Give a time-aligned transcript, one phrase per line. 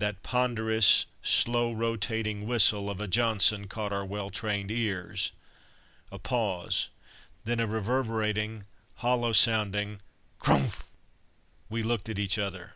[0.00, 5.30] That ponderous, slow rotating whistle of a "Johnson" caught our well trained ears;
[6.10, 6.88] a pause!
[7.44, 8.64] then a reverberating,
[8.96, 10.00] hollow sounding
[10.40, 10.82] "crumph!"
[11.68, 12.74] We looked at each other.